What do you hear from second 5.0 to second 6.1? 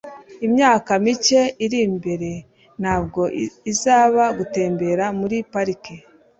muri parike.